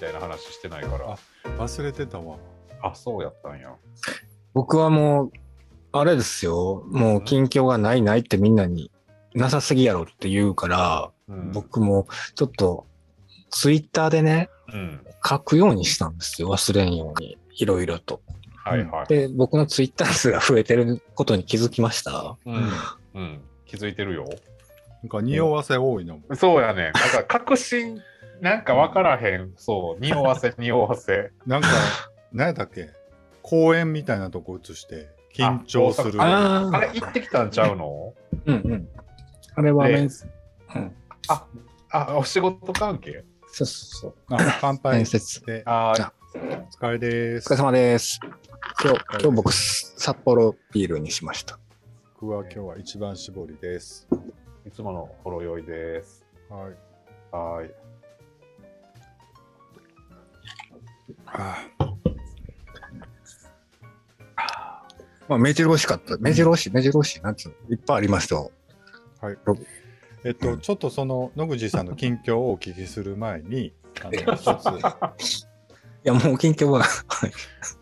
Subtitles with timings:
[0.00, 1.16] たいな話してないから。
[1.56, 2.36] 忘れてたわ。
[2.82, 3.74] あ、そうやったんや。
[4.54, 5.32] 僕はもう、
[5.92, 6.84] あれですよ。
[6.88, 8.90] もう近況がないないってみんなに
[9.34, 12.86] なさすぎやろって言うから、うん、僕もちょっと
[13.50, 15.00] ツイッターでね、うん。
[15.24, 16.48] 書くようにしたんですよ。
[16.48, 17.36] 忘れんように。
[17.56, 18.22] いろいろと。
[18.64, 19.06] はいはい。
[19.06, 22.36] で、僕のツイッター数が増えてることに気づきました。
[22.46, 22.70] うん。
[23.14, 23.40] うん。
[23.66, 24.24] 気づいてるよ。
[25.02, 26.36] なんか匂わせ多いのも。
[26.36, 26.84] そうやね。
[26.84, 28.00] なんか確信、
[28.40, 29.52] なんか分からへん。
[29.56, 30.00] そう。
[30.00, 31.30] 匂わせ、 匂わせ。
[31.46, 31.68] なんか、
[32.32, 32.90] 何やったっけ？
[33.42, 36.20] 公園みたいなとこ映して、緊張する。
[36.22, 38.14] ああれ、行ってきたんちゃうの？
[38.46, 38.88] うんうん。
[39.56, 40.26] あれはで面接、
[40.74, 40.92] うん。
[41.90, 43.24] あ、お仕事関係？
[43.52, 44.82] そうそうあ乾そう。
[44.82, 45.06] 杯面。
[45.06, 45.44] 接。
[45.44, 46.38] で、あじゃお
[46.86, 47.46] 疲れです。
[47.52, 48.20] お疲れ様です。
[48.82, 51.58] 今日、今日僕、札幌ビールにしました。
[52.20, 54.06] 僕は今日は一番搾りです。
[54.66, 56.24] いつものほろ酔いです。
[56.48, 56.74] はい。
[57.32, 57.70] はーい。
[61.26, 61.56] あ
[65.28, 66.16] まあ、目白押しかった。
[66.18, 68.50] 目白押し、目白押し、なんつうの、いっぱいありますよ。
[70.24, 73.72] えっと、ちょっとその野口さんの近況をお聞きする前に、
[74.02, 75.44] あの一つ。
[75.44, 75.46] い
[76.02, 76.84] や、もう近況は、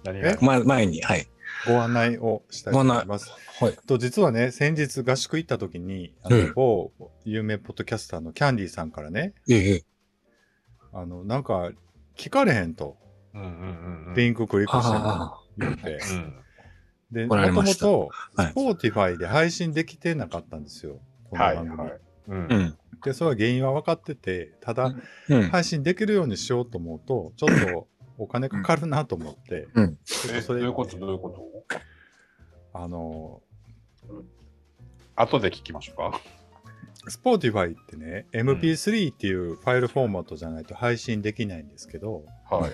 [0.05, 0.31] 何が？
[0.31, 0.39] え？
[0.43, 1.27] ま、前に、はい。
[1.67, 3.33] ご案内をしたいと思います。
[3.61, 3.77] はい。
[3.87, 6.93] と実はね、先日合宿行った時に、あのうん某
[7.25, 9.85] 有名ポッドキャスターのキャンディーさんからね、ええ、
[10.93, 11.71] あの、なんか、
[12.17, 12.97] 聞かれへんと。
[14.15, 14.91] リンククリックし
[15.59, 16.35] てって、うん。
[17.11, 21.01] で、もともと、はい Spotify で配信できてなかったんですよ。
[21.31, 21.79] このはい番組。
[21.79, 22.01] はい。
[22.29, 22.47] うんあ。
[22.51, 22.77] うん。
[23.05, 24.95] で、それは原因は分かってて、ただ、
[25.29, 25.43] うん。
[25.51, 29.99] 配信できるようにしようと思うと、ちょっとお金かかるなと思って、うん。
[30.35, 30.99] え、それどういうこと？
[30.99, 31.43] どういうこと？
[32.75, 33.41] あの、
[35.17, 36.21] 後で聞きましょうか。
[37.09, 42.69] Spotify ってね、MP3 っていうファイルフォーマットじゃないと配信できないんですけど、はいは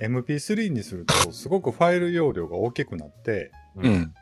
[0.00, 0.04] い。
[0.04, 3.88] MP3 にするとすごくファイル容量が大きくなって、う。
[3.88, 4.14] ん。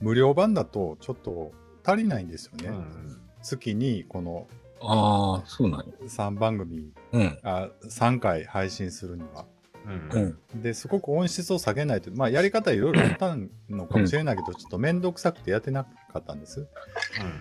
[0.00, 1.52] 無料版だとちょっと
[1.84, 2.68] 足りないんですよね。
[2.68, 4.46] うん月にこの
[4.80, 5.86] ああ、そうなんや。
[6.06, 7.38] 3番組、うん。
[7.42, 9.46] あ3回配信するには。
[9.86, 10.62] うんうん。
[10.62, 13.36] で、すごく音質を下げないと、まあやり方いろいろあった
[13.68, 16.66] のかもしれないけど、ちょっと面倒くさくてやってなかったんです。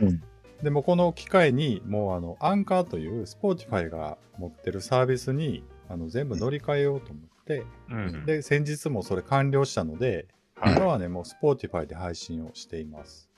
[0.02, 0.24] うん
[0.64, 8.26] でもこの機会にもうあのアンカーという Spotify が持ってるサービスにあの全部乗り換えようと思って、うん。
[8.26, 13.30] で、先日もそれ完了したので、はい今はね、もう Spotify で配信をしています。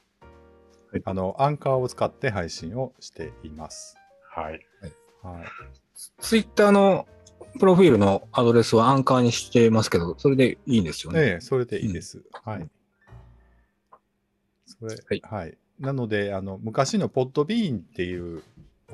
[0.91, 3.97] はいあの、アンカーを使って配信をしています。
[4.29, 4.59] はい。
[5.23, 5.45] はい。
[6.19, 7.07] ツイッターの
[7.59, 11.19] プロフィールのアドレスはアンカーにしてますけど、それでいいんですよね？
[11.21, 12.21] ええ、それでいいです。
[12.43, 12.69] はい。
[14.67, 15.57] それ、はいはい。
[15.79, 18.43] なので、あの、昔の Podbean っていう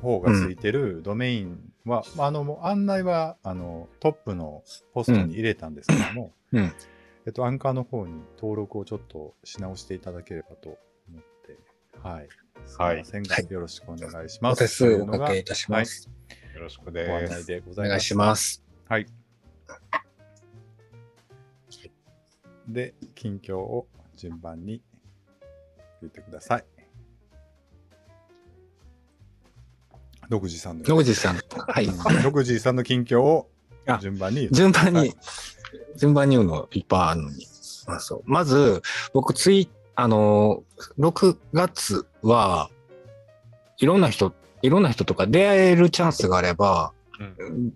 [0.01, 6.71] 方がついてるドメインは、まああの、案内は、あの、トップのポストに入れたんですけども、うん。
[7.25, 10.69] えっと、アンカーの方に登録をちょっとし直していただければと
[11.07, 11.59] 思って、
[12.01, 12.27] はい。
[12.65, 14.63] すみませんが、はいよろしくお願いします。
[14.63, 16.09] お手数おかけいたします。
[16.55, 17.11] よろしくごです。
[17.11, 17.89] 案内でごおざいます。
[17.89, 18.63] 願いします。
[18.87, 19.05] はい。
[22.67, 24.81] で、近況を順番に
[26.01, 26.65] 言ってください。
[30.29, 31.39] 独自さんの、野口さん。
[31.67, 31.87] はい。
[32.23, 33.49] 独自さんの近況を
[33.85, 35.15] あ順番に順番に、はい
[35.95, 37.47] 順番に言うのいっぱいあるのに。
[37.87, 38.81] あそうまず、
[39.13, 42.69] 僕ツイ、あのー、6月は
[43.77, 47.73] いろんな人、いろんな人とか出会えるチャンスがあれば、うん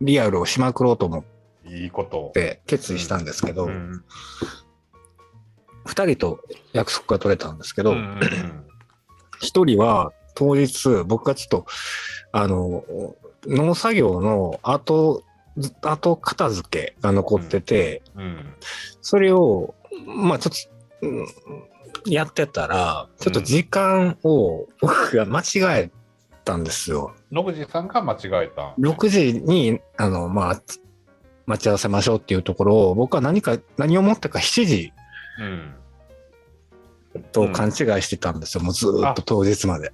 [0.00, 1.24] リアルをしまくろうと思っ
[1.66, 2.30] いいこと。
[2.32, 4.04] て決意したんですけど、うん
[5.88, 6.40] 二、人と
[6.72, 8.20] 約束が取れたんですけど、うんうん
[9.40, 11.66] 一人は当日僕がちょっと、
[12.32, 12.82] あの、
[13.46, 15.22] 農作業の後、
[15.80, 18.54] 後片付けが残ってて、うん
[19.00, 19.76] それを、
[20.06, 21.26] まあちょっと、うん
[22.06, 25.44] やってたら、ちょっと時間を僕が間違
[25.82, 25.90] え
[26.44, 27.14] たんですよ。
[27.30, 28.74] 野口さんが間違えた。
[28.78, 30.62] 6時に、あの、まあ、
[31.46, 34.97] 待ち合わせましょうっていうところを、僕は何か、何をもってか7時うん。
[37.32, 38.62] と勘違いしてたんですよ。
[38.62, 39.92] もうずーっと当日まで。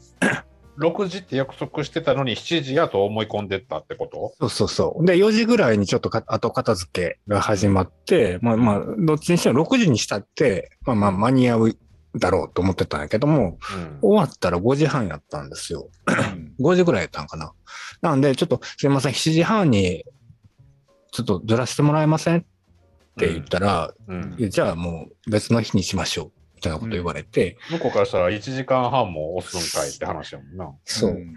[0.79, 4.35] 6時って約束してたのに7時やと思い込んでったってこと？
[4.41, 5.07] そうそうそう。
[5.07, 11.79] で、4時ぐらいにちょっとか後片付けが始まって、まあまあ、どっちにしても6時にしたって、まあまあ間に合う
[12.17, 13.99] だろうと思ってたんやけども、うん。
[14.03, 15.89] 終わったら5時半やったんですよ。
[16.07, 17.53] うん5時ぐらいやったんかな。
[18.01, 20.05] なんで、ちょっとすいません、7時半に、
[21.13, 22.39] ちょっとずらしてもらえません？
[22.39, 22.47] って
[23.17, 26.33] 言ったら、うんいやじゃあもう別の日にしましょう。
[26.57, 30.73] みたいなこと言われて、向こうからしたら1時間半も押すんかいって話やもんな。
[30.85, 31.11] そう。
[31.13, 31.35] ん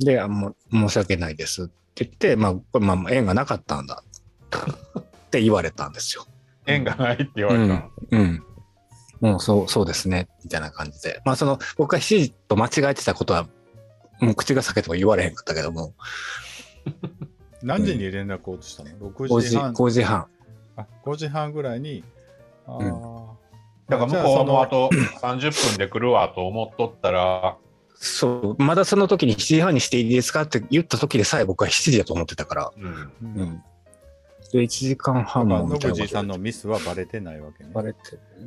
[0.00, 4.02] で、あもう申し訳ないですってって言って、まあ、これまあまあ、縁がなかったんだ。
[4.98, 6.26] って言われたんですよ。
[6.66, 7.90] 縁がないって言われたの。
[8.10, 8.42] うん。
[9.20, 10.28] もうそう、そうですね。
[10.44, 11.22] みたいな感じで。
[11.24, 13.48] まあその、僕が7時と間違えてたことは、
[14.20, 15.94] もう口が裂けても言われへんかったけども、
[17.62, 19.72] 何時に連絡をしたの ?6 5時、時半。
[19.72, 20.26] 5時半。
[20.76, 22.04] あ5時半ぐらいに。
[22.66, 23.26] あー
[23.88, 24.90] だから向こうもあと
[25.20, 27.56] 30分で来るわと思っとったら、
[27.94, 32.72] そう、まだその時に7時半にしていいですかって言った時でさえ僕は7時だと思ってたから。
[32.76, 32.84] うん。
[32.84, 33.62] うんうん。
[34.52, 37.70] で、1時間ま半もあ、野みたいさんのミスはバレてないわけね。
[37.72, 37.98] バレて、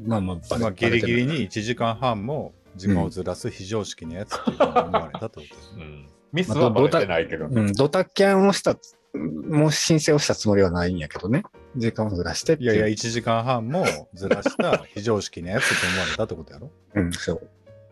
[0.06, 5.84] まあまあバレまあ、ギリギリに1時間半も時間をずらす非常識なやつって思われたってことですね。
[5.84, 6.10] うん。
[6.32, 7.48] ミスはバレてないけど。
[7.48, 8.78] うん、ドタキャンをした、
[9.16, 11.44] もう申請をしたつもりはないんやけどね。
[11.76, 16.72] 時間をずらしていやいや、1時間半もずらした非常識なやつって思われたってことやろ？
[16.96, 17.42] うん、そう。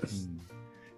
[0.04, 0.38] うん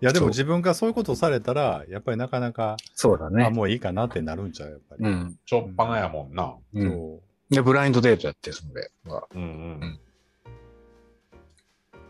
[0.02, 3.50] いや、でも自分がそういうことをされたら、やっぱりなかなか、あ、そうだね。
[3.50, 4.70] もういいかなってなるんちゃう？
[4.70, 5.06] やっぱり。
[5.06, 5.40] うん。
[5.46, 6.56] ちょっぱなやもんな。
[6.74, 6.90] うん。
[6.90, 9.28] そで、ブラインドデートやって、それは。
[9.36, 10.00] うんうん。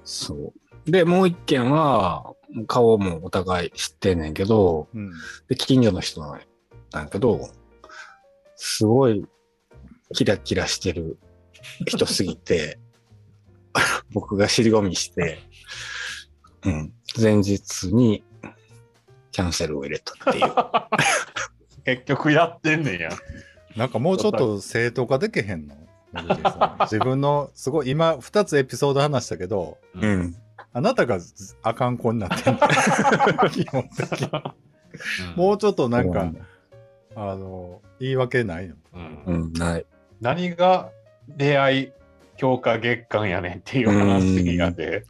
[0.03, 0.53] そ
[0.85, 0.91] う。
[0.91, 2.35] で、もう一件は、
[2.67, 4.95] 顔もお互い知ってんねんけど、う。
[4.95, 5.11] うん。
[5.47, 6.39] で、近所の人なん
[6.93, 7.49] やけど、
[8.55, 9.25] すごい
[10.13, 11.17] キラキラしてる
[11.85, 12.79] 人すぎて、
[14.11, 15.39] 僕が尻込みして、
[16.63, 18.23] うん、前日に
[19.31, 20.53] キャンセルを入れたっていう。
[21.85, 23.09] 結局やってんねんや。
[23.75, 25.75] なんかもうちょっと正当化できへんの？
[26.81, 29.99] 自分の、すごい、今、2つエピソード話したけど、う。
[29.99, 30.35] うんん。
[30.71, 32.67] あなたがずあかん子になってんだ
[33.49, 34.29] 基本的に。
[35.35, 36.31] もうちょっとなんか、
[37.15, 38.75] あの、言い訳ないの？
[38.93, 39.85] うんうん、ない。
[40.21, 40.89] 何が
[41.27, 41.91] 出会い
[42.37, 45.03] 強化月間やねんっていう話やで。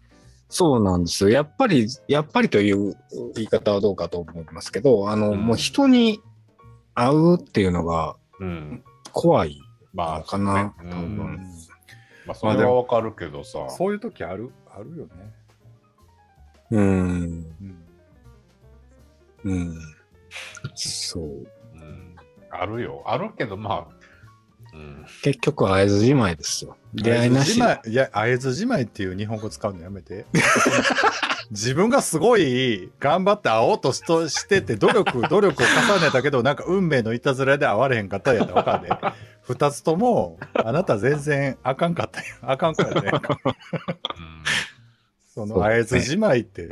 [0.50, 1.30] そうなんですよ。
[1.30, 2.96] やっぱり、やっぱりという
[3.36, 6.22] 言い方はどうかと思いますけど、あの、うんもう人に
[6.96, 8.84] 会うっていうのがうん。
[9.12, 9.60] 怖い
[9.94, 11.06] まあ、のかな、ねう多分。
[11.08, 11.38] ん
[12.26, 13.70] まあ、それはわかるけどさ。
[13.70, 15.12] そういう時ある、あるよね。
[16.72, 17.46] うん。
[17.62, 17.84] うん。
[19.44, 19.80] うん。
[20.76, 21.24] そう。
[21.24, 22.16] うん
[22.52, 23.04] あるよ。
[23.06, 23.99] あるけど、まあ、
[24.74, 25.06] うん。
[25.24, 26.78] 結局会えずじまいですよ。
[26.94, 27.54] 出会いなし。
[27.54, 30.26] じまいいや、会えずじまいっていう日本語使うのやめて。
[31.52, 38.96] 自分がすごい頑張って会おうとしとしてて、努力、 努力を重ねたけど、なんか運命のいたずらで会われへんかったんやったらわかんねえ。
[39.42, 42.26] 二つとも、あなた全然あかんかったよ。
[42.44, 43.12] あかんかったね。
[45.34, 46.70] その、会えずじまいって。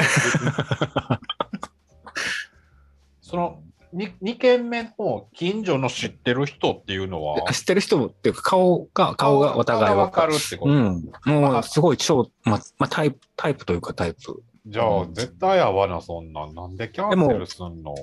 [3.21, 3.61] その
[3.97, 10.33] 2, 二軒目の近所の知ってる人っていうのは、知ってる人もっていうか顔が、顔がお互いわわかる。
[10.33, 10.71] かるってこと。
[10.71, 11.11] うん。
[11.25, 14.43] もうすごい超、ま、ま、タイプ、タイプというかタイプ。
[14.67, 16.53] じゃあ、絶対合わな、そんなん。
[16.53, 17.95] なんでキャンセルすんの？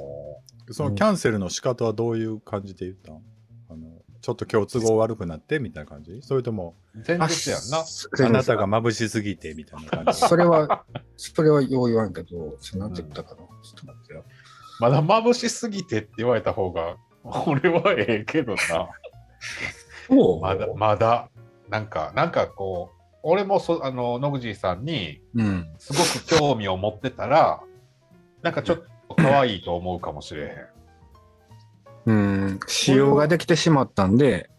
[0.70, 3.16] そのキャンセルの仕方はどういう感じで言ったん
[3.70, 3.86] あの、
[4.22, 5.58] ちょっと今日都合悪くなって？
[5.58, 6.22] みたいな感じ？
[6.22, 6.74] それとも、
[7.06, 7.84] 前日やんな。
[8.26, 9.52] あなたが眩しすぎて？
[9.54, 10.20] みたいな感じ？
[10.20, 10.84] それは、
[11.16, 13.36] それはよう言わんけど、なんて言ったかな？
[13.36, 14.24] ちょっと待ってよ。
[14.84, 16.96] まだ眩しすぎてって言われた方が、
[17.46, 18.88] 俺はええけどな。
[20.10, 21.30] おまだ、まだ、
[21.70, 25.68] なんか、なんかこう、俺もそ、あの、野口さんに、うん。
[25.78, 27.62] すごく興味を持ってたら、
[28.42, 28.76] なんかちょっ
[29.08, 30.42] と可愛いと思うかもしれ
[32.06, 32.12] へん。
[32.12, 32.60] うん。
[32.66, 34.50] 仕様ができてしまったんで、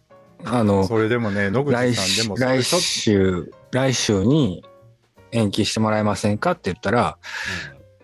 [0.43, 4.63] あの、それでもね、野口来さん週でも来ちょっ週、来週に
[5.31, 7.19] 延期してもらえませんかって言ったら、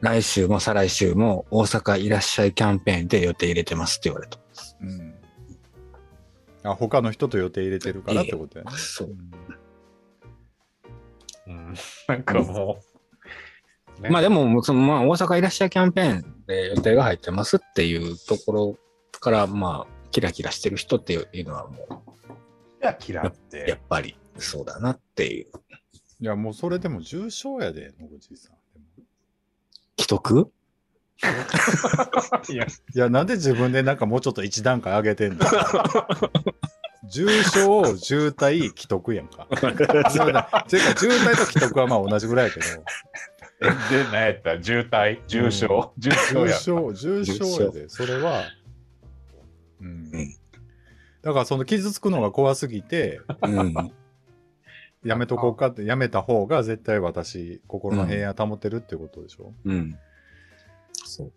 [0.01, 4.38] 来週も再来週も大阪いらっしゃいキャンペーンで予定入れてますって言われた。
[4.38, 4.43] と、
[4.81, 5.13] うん、
[6.63, 8.72] あ他の人と予定入れてるからってことやね。
[8.75, 9.31] そううん
[11.48, 11.74] うん、
[12.08, 12.79] なんかも
[14.00, 18.77] う、ねまあでも、そのまあ大阪いらっしゃいキャンペーンで予定が入ってますっていうところ
[19.20, 22.03] から、まあ、キラキラしてる人っていうのはも
[22.81, 23.77] いや、嫌っう、やてっ。
[23.88, 25.48] ぱりそうだなっていう。
[26.20, 28.60] いや、もうそれでも重症やで、野口さん。
[30.01, 30.51] 既得？
[32.50, 32.67] いや、い
[32.98, 35.46] や、なんで自分でなんかもうちょっと一段階上げてんの？
[37.10, 39.48] 重症、渋滞、既得やんか。
[40.10, 42.65] そうだていうか、渋滞と既得はまあ同じぐらいやけど、
[43.62, 44.63] えで、何やった？
[44.63, 46.58] 渋滞重症、重症や。
[46.58, 48.46] 重症、重症やで、それは、
[49.81, 49.88] うん。
[49.88, 49.89] う
[50.22, 50.36] ん。
[51.22, 53.74] だからその傷つくのが怖すぎて、うん。
[55.03, 59.98] やめとこうかって、やめた方が絶対私、心の平安保てるってことでしょ、うん。
[61.03, 61.31] そう。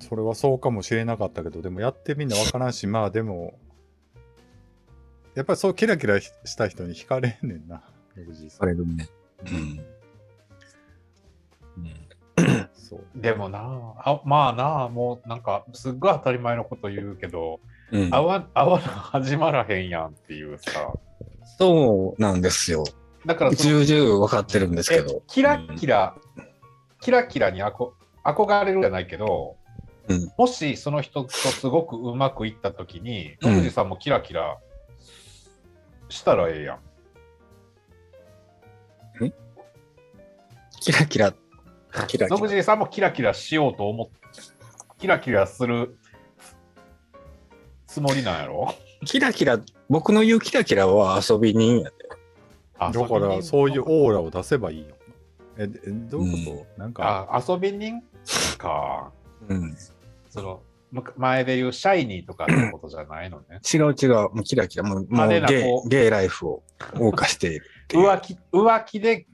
[0.00, 3.58] それはそうかもしれなかったけど、でもやってみんなわからんし、 まあでも、
[5.34, 7.82] やっぱりそうキラキラした人に惹かれんねんな、
[8.16, 8.68] 野口さん。
[8.68, 9.08] あれるね。
[9.44, 9.86] ううんん。
[11.78, 12.06] うん
[12.74, 13.20] そう。
[13.20, 13.58] でもな
[13.98, 20.92] あ、まあなあ、もうなんか、すっごい当たり前のこと言うけど、うん合わ合わな始まらへんやんっていうさ。
[21.58, 22.84] そうなんですよ。
[23.24, 25.22] だから重々分かってるんですけえど。
[25.26, 26.14] キラキラ、
[27.00, 27.94] キラキラにあこ
[28.24, 29.56] 憧れるじゃないけど、
[30.08, 34.58] うんもしその人とすごくうまくいったときに、うん野口さんもキラキラ
[36.08, 36.78] したらええやん。
[40.80, 41.32] キラキラ。
[41.32, 41.38] キ
[41.98, 42.28] ラキラ。
[42.28, 44.14] 野口さんもキラキラしようと思って、
[44.98, 45.98] キラキラする
[47.88, 48.72] つもりなんやろ？
[49.04, 49.58] キラキラ、
[49.88, 51.92] 僕の言うキラキラは遊び人やで。
[52.78, 54.86] あだから、そういうオーラを出せばいいよ。
[55.58, 58.02] え、えどういうこと、なんか、あ遊び人
[58.58, 59.10] か。
[59.48, 59.76] うん。
[60.28, 60.62] その
[60.92, 63.60] む前で言うシャイニーとかってことじゃないのね。
[63.72, 64.12] 違う違う。
[64.12, 64.84] もうキラキラ。
[64.84, 68.08] もうもう派手なゲこうイゲイライフを謳歌しているっていう。
[68.08, 69.26] 浮気、浮気で、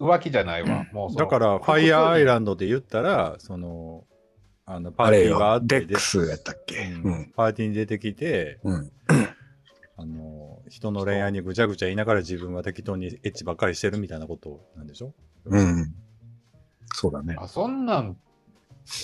[0.00, 0.86] 浮気じゃないわ。
[0.92, 4.04] もうそのだから、ファイヤーアイランドで言ったら、その、
[4.64, 5.60] あの、パーティーがあよ。
[5.62, 6.76] って、デックスやったっけ？
[6.84, 7.32] ううんん。
[7.36, 8.90] パーティーに出てきて、うん。
[9.98, 15.14] あの、人の恋愛にぐちゃぐちゃ言いながら自分は適当にエッチばっかりしてるみたいなことなんでしょ？
[15.46, 15.94] うん。
[16.94, 17.36] そうだね。
[17.38, 18.16] あそんなん、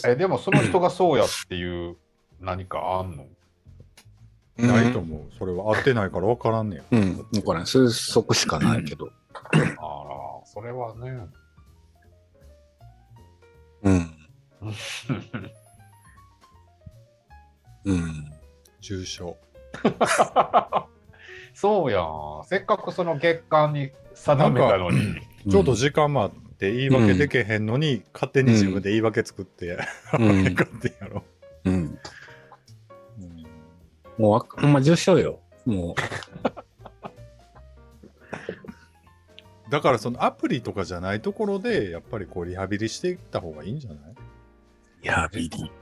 [0.07, 1.97] え、でもその人がそうやっていう
[2.41, 3.27] 何かあんの？
[4.59, 5.23] ないと思う。
[5.39, 6.83] それは合ってないから分からんねや。
[6.91, 7.17] うん。
[7.33, 9.11] だから、推測しかないけど。
[9.43, 9.57] あら、
[10.45, 11.27] それはね。
[13.83, 14.11] うん。
[17.85, 18.33] うん。
[18.81, 19.37] 重症。
[21.55, 22.43] そうやん。
[22.45, 24.99] せっかくその月間に定めたのに。
[25.50, 29.79] ちょっと時間もあって言い訳できへんのに、勝手に自分で言い訳作って、
[30.19, 31.25] うん勝手やろ。
[31.64, 31.75] うん。
[31.75, 31.99] うん
[34.19, 35.41] もうわ、ほんま重症よ。
[35.64, 35.95] も
[39.71, 43.99] だからそのアプリとかじゃないところで、やっぱりこうリハビリしていった方がいいんじゃない？
[44.12, 44.14] う。
[45.02, 45.73] リハビリ。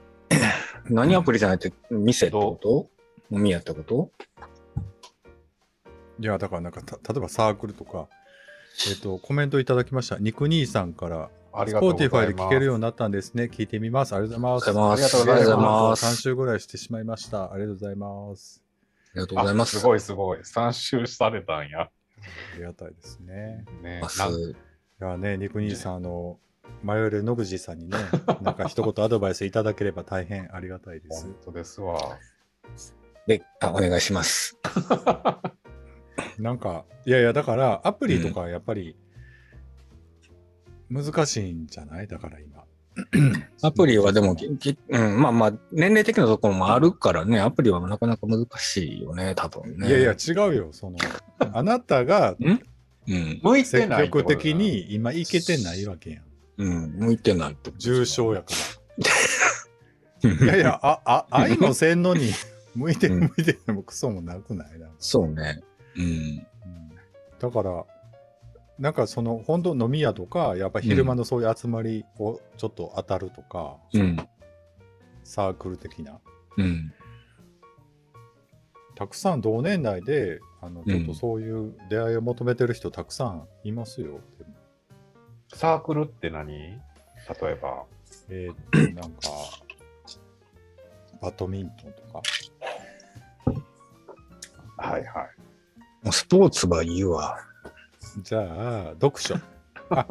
[0.89, 2.87] 何アプリじゃないって、店ってこと？
[3.31, 4.11] 飲み屋ってこと？
[6.19, 8.07] いや、だからなんかた、例えばサークルとか、
[8.89, 10.17] えっ、と、コメントいただきました。
[10.19, 12.09] 肉兄さんから、スありがとうございます。
[12.09, 13.49] Spotify で聞けるようになったんですね。
[13.51, 14.13] 聞いてみます。
[14.13, 14.95] ありがとうございます。
[14.95, 15.41] ありがとうございます。
[15.41, 16.05] ありがとうございます。
[16.05, 17.51] 3週ぐらいしてしまいました。
[17.51, 18.63] ありがとうございます。
[18.63, 19.77] ありがとうございます。
[19.77, 20.39] あすごいすごい。
[20.39, 21.81] 3周されたんや。
[21.81, 21.89] あ
[22.57, 23.65] りがたいですね。
[23.81, 24.01] ね
[25.01, 26.37] いやね、肉兄さん、あの、
[26.83, 27.97] 迷える野口さんにね、
[28.41, 31.35] なんか一言アドバイスいただければ大変ありがたいです本。
[31.45, 31.97] 当ですわ。
[33.27, 34.57] で、あ、お願いします。
[36.39, 38.95] なんか、いやいや、だから、アプリとかやっぱり、
[40.89, 42.07] 難しいんじゃない？
[42.07, 42.63] だから今。
[43.63, 44.35] アプリはでも、
[44.89, 49.87] うん、まあまあ、年齢的なところもあるからね、アプリはなかなか難しいよね、多分ね。
[49.87, 50.69] いやいや、違うよ。
[50.73, 50.97] その、
[51.53, 52.35] あなたが
[53.07, 54.53] うん、向いて積ないってことだ極的。
[54.55, 56.23] に今いけてないわけやん。
[56.57, 58.53] うん、向いてないってこと重症やか
[60.23, 60.29] ら。
[60.45, 62.31] いやいや、あ、あ、愛もせんのに、
[62.75, 64.79] 向いてるうん向いてるもクソもなくない？
[64.79, 64.89] な。
[64.99, 65.61] そうね。
[65.95, 66.03] うん。
[66.03, 66.47] うん
[67.39, 67.85] だから、
[68.77, 74.15] なんかその、本当飲み屋とか、やっぱ昼間のそういう集まりをちょっと当たるとか、うん。
[75.23, 76.19] サークル的な。
[76.57, 76.93] うん。
[78.95, 84.19] たくさん同年代で、あの、んちょっとそういう出会いを求めてる人たくさんいますよ。
[84.37, 84.53] でも
[85.53, 86.47] サークルって何？
[86.53, 86.79] 例
[87.43, 87.85] えば。
[88.29, 88.55] えーっ
[88.93, 89.19] と、なんか、
[91.21, 92.21] バドミントンとか。
[94.81, 95.39] はいはい。
[96.03, 97.37] もうスポーツはいいわ。
[98.23, 99.35] じゃあ、読書。
[99.89, 100.07] あ、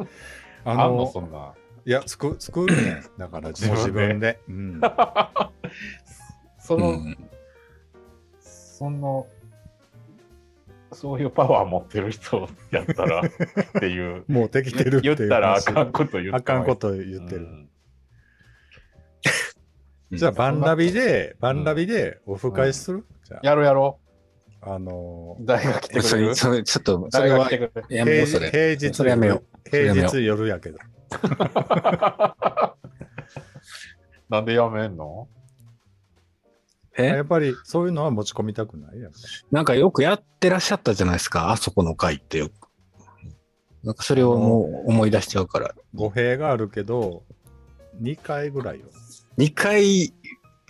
[0.63, 1.53] あのの、そんな。
[1.85, 3.03] いや、作作るねん。
[3.17, 4.39] だから、自自分で分で。
[4.47, 4.81] うん。
[6.59, 7.17] そうの、ん。
[8.39, 9.27] その、
[10.93, 13.23] そういうパワー持ってる人やったらっ
[13.79, 14.25] ていう。
[14.31, 15.15] もうできてるって。
[15.15, 17.41] 言ったらあかんこと言ってあかんこと言ってる。
[17.41, 17.67] うん
[20.13, 24.00] じゃあ、バンラビで、バンラビでオフ会する、じゃやろうやろ
[24.61, 25.45] あ、あのう。
[25.45, 26.35] 誰が来てくそれ、れる？
[26.35, 27.95] それ、ちょっと、それは誰が来て、くれる？
[27.95, 28.75] やめよう、そ平れ。
[28.77, 29.69] 日、それやめよう。
[29.69, 30.77] 平日夜やけど。
[34.29, 35.27] なんでやめんの？
[36.97, 37.05] え？
[37.05, 39.09] やっぱりそういうのは持ち込みたくないや
[39.51, 42.53] なんかよくやってらっしゃったじゃないですか、あそこの会ってよく。
[43.83, 45.73] なんかそれをもう思い出しちゃうから。
[45.95, 47.23] 語弊があるけど、
[48.01, 48.85] 2回ぐらいよ。
[49.37, 50.13] 2回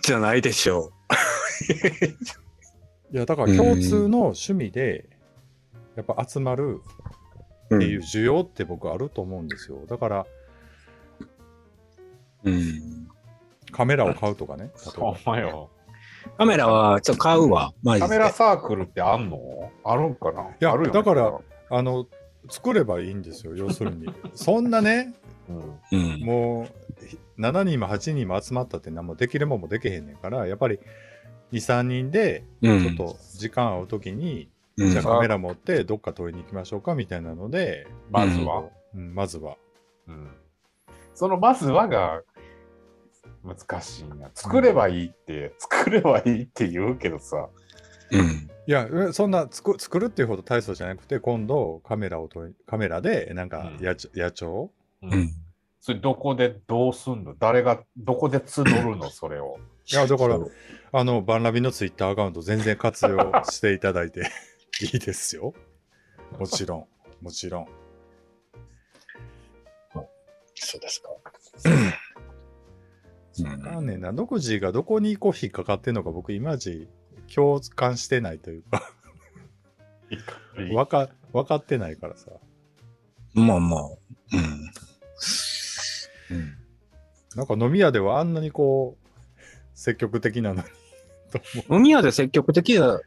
[0.02, 0.92] じゃないでしょ
[3.12, 5.08] いや、だから共通の趣味で、
[5.96, 6.80] やっぱ集まる
[7.70, 7.76] う。
[7.76, 9.78] っていう需要って僕あると思うんですよ。
[9.88, 10.26] だから、
[12.44, 13.08] うん。
[13.70, 14.70] カメラを買うとかね。
[15.24, 15.70] まよ。
[16.36, 17.72] カメラはちょっと買うわ。
[17.98, 19.38] カメラサークルってあんの？
[19.84, 20.42] あるんかな？
[20.42, 21.38] いやあるよねだから
[21.70, 22.06] あの、
[22.50, 24.06] 作ればいいんですよ、要するに。
[24.34, 25.14] そんなね、
[25.48, 26.20] うんうん。
[26.20, 26.66] も
[27.38, 30.78] う、7人も8人も集まったって何もできるもんもできへんねんから、やっぱり、
[31.58, 32.82] 3人で、うん。
[32.82, 38.64] ちょっと時間合うときに、うん、じゃあカメラ持ってどっか撮りに行きましょうかみたいなので、まずは？
[38.94, 39.56] うん、まずは。
[40.08, 40.30] うん
[41.14, 42.22] そのまずはが
[43.44, 44.30] 難しいな。
[44.34, 47.48] 作ればいいって、作ればいいって言うけどさ。
[48.10, 48.48] うん。
[48.66, 54.70] いや、えそんな作作るっていうほど大層じゃなくて、今度カメラを撮り、カメラでなんかうん野鳥、野鳥？
[55.02, 55.30] うんうん。
[55.82, 57.34] それどこでどうすんの？
[57.38, 59.10] 誰がどこで募るの？
[59.10, 59.58] それを。
[59.90, 60.38] いや、だから
[60.94, 64.30] あの、バンラビのツイッターアカウント全然活用していただいて
[64.82, 65.54] いいですよ。
[66.38, 66.86] もちろん、
[67.24, 67.66] もちろん。
[70.54, 71.08] そうですか。
[73.48, 74.12] わかんねえな。
[74.12, 76.88] 独自がどこにこう引っかかってんのか僕いまいち
[77.34, 78.92] 共感してないというか、
[80.74, 82.30] わか、わかってないからさ。
[83.34, 83.80] まあまあ。
[83.80, 83.84] う
[86.34, 86.36] ん。
[86.36, 86.58] うん。
[87.34, 89.08] なんか飲み屋ではあんなにこう、
[89.74, 90.68] 積極的なのに。
[91.32, 93.00] と思飲み屋で積極的だ、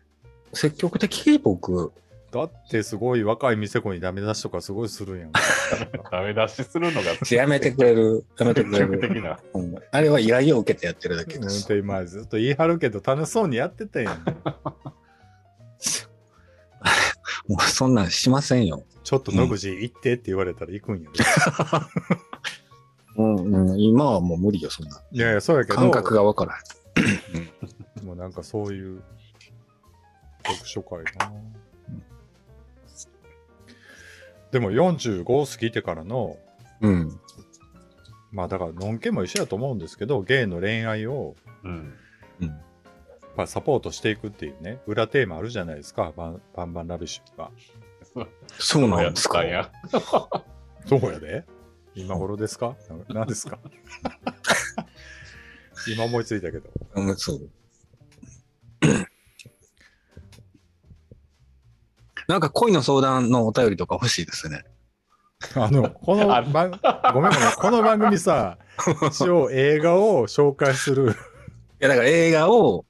[0.53, 1.91] 積極的僕、う
[2.36, 5.32] だってすごい若い店子にダメ出しとかすごいするやん。
[6.12, 9.13] ダメ出しするのが やめてくれる、やめてくれ積極る。
[9.15, 9.39] 的な。
[9.53, 11.65] うんあれは依頼を受けてやってるだけです。
[11.65, 14.25] て今ずっと言い張るけど楽しそうにやってたやん。
[17.48, 18.84] もうそんなんしませんよ。
[19.03, 21.24] ちょっと野口行ってって言われたら行くんやで。
[23.17, 25.01] うん、うん、今はもう無理よ、そんな。
[25.12, 26.55] いやいや、そうやけど、感覚がわからん。
[28.15, 29.03] なんかそういう
[30.45, 31.31] 読書会な。
[34.51, 36.38] でも45過ぎてからの、
[36.81, 37.19] うん。
[38.31, 41.93] まあだから、のんけも一緒やと思うんですけど、ゲイの恋愛を、うん。
[42.41, 42.48] うん。
[43.36, 47.51] まあ、サポートしていくっていうね、裏テーマあるじゃないですか、バンバンバンラビッシュが。
[48.60, 49.43] そうなんですか？
[49.43, 49.69] や
[50.86, 51.43] そうやで
[51.95, 52.78] 今頃ですか？
[53.10, 53.60] な何ですか？
[55.93, 56.69] 今思いついたけど。
[56.95, 57.49] うん、そう。
[62.27, 64.63] なんか恋の相談のお便りとか欲しいですね。
[65.55, 66.71] あの、このあ番、
[67.13, 68.57] ごめんごめん、この番組さ、
[69.09, 71.11] 一応映画を紹介する。
[71.11, 71.15] い
[71.79, 72.85] や、だから映画を、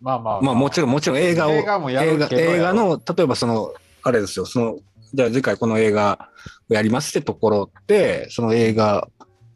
[0.00, 4.78] まあまあまあもちろん、もちろん映画を、映画もや映画るけど映画の、例えばその、あれですよ、その、
[5.14, 6.28] じゃあ次回この映画
[6.68, 9.08] をやりますってところで、その映画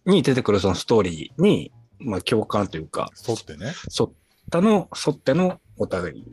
[0.05, 3.75] に出てくるそのストーリーに、まあ共感というか、沿ってね。
[3.99, 4.13] 沿っ
[4.51, 6.25] たの、沿ってのお互い、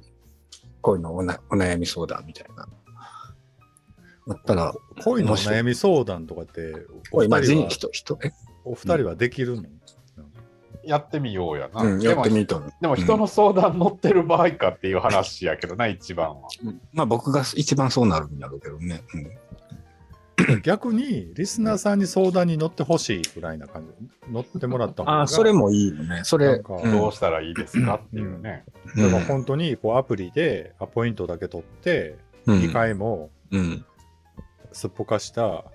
[0.84, 2.68] こういうのおなお悩み相談みたいな。
[4.28, 6.74] だったら、恋の悩み相談とかって、
[7.12, 8.20] お二人は、人人、
[8.64, 9.64] お二人はできるの、
[10.86, 11.82] やってみようやな。
[11.82, 12.70] うん、でもやってみたの。
[12.82, 16.50] でも人の相談乗ってる場合かっていう話やけどな、一番は。
[16.64, 19.04] うん、まあ僕が一番そうなるんだろうけどね。
[19.14, 19.28] うん
[20.64, 24.08] 逆に、リスナーさんに相談に乗ってほしいぐらいな感じ。
[24.32, 25.20] 乗ってもらった方が。
[25.20, 26.22] ああ、それもいいよね。
[26.24, 28.64] それ、なんかうんどうしたらいいですかっていうね。
[28.98, 33.86] だから本当にこうアプリでアポイントだけ取って、うん2回もうん。
[34.72, 35.66] すっぽかした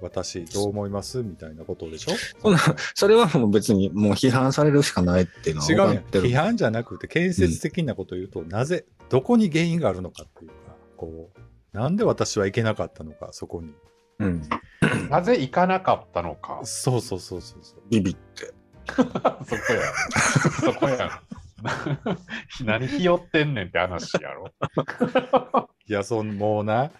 [0.00, 2.12] 私どう思いますみたいなことでしょ？
[2.42, 2.58] そんな、
[2.94, 6.02] それはもう別にもう批判されるしかないっていうのは違う。
[6.10, 10.54] 批判じゃなくて建設的なことを言うと、なぜどこに原因があるのかっていうか
[10.96, 11.40] こう
[11.74, 13.72] なんで私は行けなかったのかそこに
[14.20, 14.42] うん。
[15.10, 16.60] なぜ行かなかったのか。
[16.62, 18.54] そうそうそうそうそうビビって。
[18.94, 19.44] そこや。
[20.60, 21.20] そこや。
[22.64, 24.52] 何ひよってんねんって話やろ。
[25.88, 26.90] いやそんもうな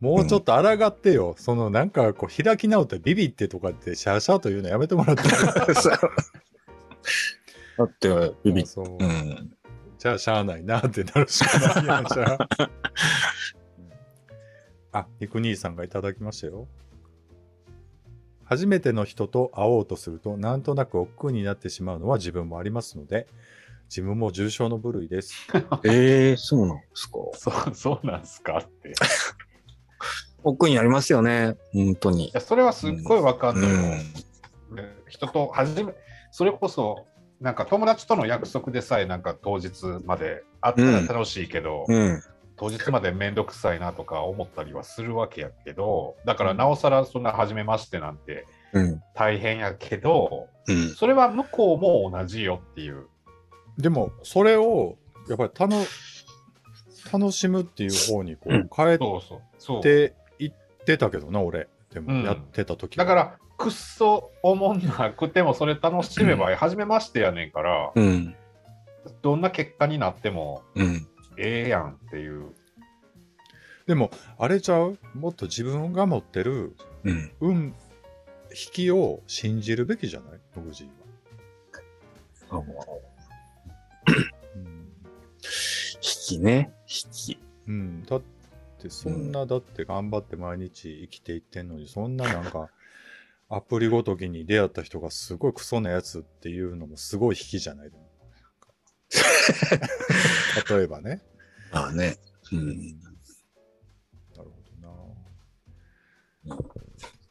[0.00, 5.30] もうちょっと抗ってよ、そのなんかこう開き直ってビビってとかってシャーシャーというのやめてもらっていい？
[7.78, 8.70] だって、ビビって。
[9.98, 12.48] じゃあしゃあないなってなるしかないやんじゃあ。
[14.92, 16.68] あ、肉兄さんがいただきましたよ。
[18.44, 23.26] 初めての人と会おうとすると、なんとなく億劫になってしまうのは自分もありますので、
[23.88, 25.34] 自分も重症の部類です。
[25.84, 27.18] ええそうなんですか？
[27.34, 28.90] そう、そうなんすかって。
[28.92, 28.92] い
[30.44, 31.56] 奥にありますよね。
[31.72, 32.30] 本当に。
[32.34, 33.76] や、それはすっごいわかんないよ。
[34.70, 34.76] うん。
[34.76, 35.94] で人と初め、
[36.30, 37.06] それこそ、
[37.40, 39.70] なんか友達との約束でさえ、なんか当日
[40.04, 42.20] まで会ったら楽しいけど、うん。
[42.62, 49.02] 当日までめんどくさいなとか思ったりはするわけやけど、だからなおさらそんな初めましてなんてうん。
[49.16, 50.90] 大変やけど、うん。
[50.90, 53.08] それは向こうも同じよっていう。
[53.78, 54.96] でも、それを、
[55.28, 55.74] やっぱり楽
[57.12, 59.40] 楽しむっていう方にこうんう変えそうそう。
[59.58, 60.52] そうていっ
[60.86, 61.68] てたけどな、俺。
[61.92, 68.36] でも、うんやってた時だから、くっそおもんなくてもそれ楽しめば、初めましてやねんから、うん。
[69.20, 71.08] どんな結果になってもうん。
[71.42, 72.54] ええやんっていう。
[73.86, 74.98] でも、あれちゃう？
[75.14, 77.32] もっと自分が持ってるうん。
[77.40, 77.74] 運、
[78.50, 80.40] 引きを信じるべきじゃない？
[80.56, 80.90] 野口は。
[84.56, 84.92] うん
[85.96, 86.72] 引きね。
[86.86, 87.38] 引き。
[87.66, 88.02] うん。
[88.04, 88.22] だっ
[88.78, 92.70] て、そんな、だって頑張って毎日生きていってんのに、そんななんか、
[93.48, 97.90] アプリごときに出会った人がすごいクソなやつっていうのもすごい引きじゃない？
[97.90, 98.08] でも
[100.76, 101.20] 例えばね。
[101.72, 102.16] まあね。
[102.52, 102.66] うん。
[102.66, 104.88] なるほど
[106.48, 106.54] な。
[106.54, 106.64] なんか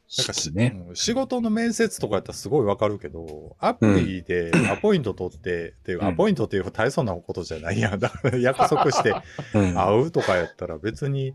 [0.08, 0.84] し、ね。
[0.88, 7.98] うん仕事の面接とかやったらすごいわかるけど、アプリでアポイント取って、っていううんアポイントっていう大層なことじゃないやん。
[7.98, 9.14] だから約束して
[9.54, 9.74] うん。
[9.74, 11.34] 会うとかやったら別に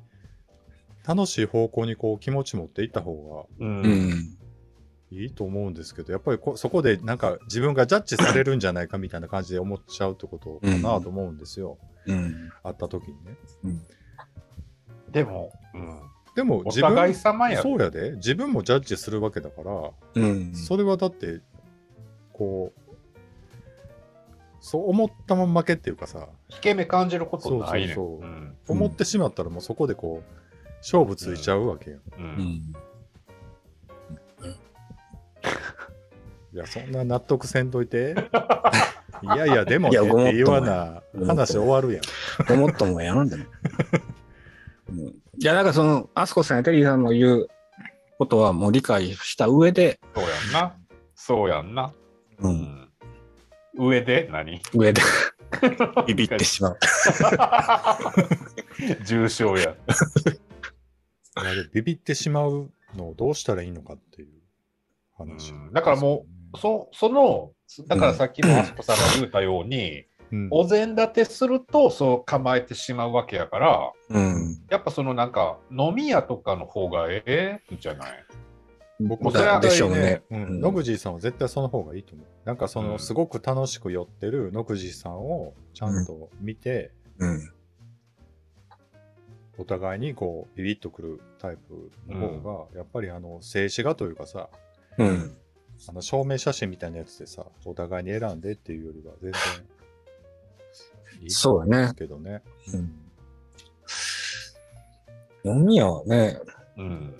[1.07, 3.47] 楽しい方向にこう気持ち持っていった方。
[3.59, 3.65] が
[5.09, 11.77] いいと思うんですけど、やっぱりこそこでなんか自分がジャッジされるんじゃないかみたいな感じで思っちゃうってことかなと思うんですよ。
[11.81, 11.96] うん。
[12.07, 13.37] 会った時にね。
[15.11, 16.01] でも、うん、お
[16.35, 17.61] でも自分互い様や。
[17.61, 18.11] そうやで。
[18.17, 20.53] 自分もジャッジするわけだから、うん。
[20.55, 21.41] それはだって、
[22.33, 22.87] こう、
[24.59, 27.93] そう思ったまん負けっていうかさ、引け目感じることないね。
[27.93, 30.33] そうそうそううんうん思ってしまったらもうそこでこう、
[30.79, 31.99] 勝負ついちゃうわけよ。
[32.17, 32.73] ううんん。
[36.53, 38.15] いや、そんな納得せんといて。
[39.23, 42.01] いやいや、でもねって言わな話終わるやん。
[42.47, 43.45] ごもっともやるんだよ。
[44.89, 44.97] うん。
[44.99, 47.47] いや、なんかその、アスコさんやテリーさんの言う
[48.17, 50.75] ことはもう理解した上で、そうやんな。
[51.15, 51.93] そうやんな。
[52.39, 52.47] う。
[52.47, 52.89] うんん。
[53.77, 54.27] 上で？
[54.31, 54.61] 何？
[54.73, 55.01] 上で
[56.07, 56.79] ビビってしまう。
[59.05, 59.75] 重症や。
[61.73, 64.29] ビビってしまうのをどうしたらいいのかっていう
[65.15, 65.51] 話。
[65.51, 66.25] うんだからも
[66.55, 67.51] そその、
[67.87, 74.57] だからさっきのあすこさんが言うたように、うん、お膳立てするとそう構えてしまうわけやから、うん。
[74.69, 77.23] やっぱそのなんか飲み屋とかの方がえ
[77.69, 78.25] えんじゃない？
[78.99, 80.23] 僕もそれはでしょうね。
[80.31, 82.27] 野口さんは絶対その方がいいと思う。
[82.45, 87.51] なんかその、うんすごく楽しく寄ってる野口さんをちゃんと見て、うん。
[89.59, 94.49] お互いにこうビビッとくるタイプの方が、やっぱりあの静止画というかさ
[94.97, 95.37] うん。
[95.89, 99.41] あの証明写真みたいなやつでさお互いに選んでっていうよりは全然
[101.21, 102.41] いいと思うんですけどね。
[105.43, 106.39] 飲み屋はね、
[106.77, 107.15] うん。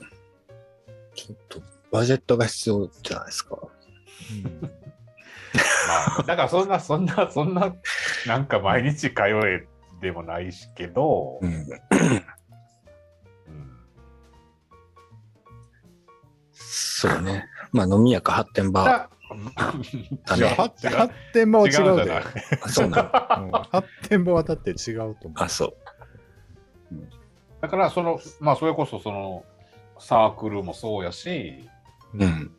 [1.16, 3.58] ちょっとバジェットが必要じゃないですか。
[3.62, 7.74] うんまあ、だからそんな、そんな、そんな、
[8.28, 9.66] なんか毎日通え
[10.02, 11.54] でもないしけど、うん。
[11.54, 11.66] うん
[16.52, 17.46] そうね。
[17.72, 19.10] まあ飲み屋か発展場
[20.26, 22.24] 発発展場は違うで違うんじゃない。
[22.62, 23.46] あそうなの。
[23.46, 25.32] うん発展場はだって違うと思う。
[25.36, 25.74] あ、そう。
[27.62, 29.44] だから、その、まあ、それこそ、その、
[30.00, 31.68] サークルもそうやし、
[32.14, 32.52] うん。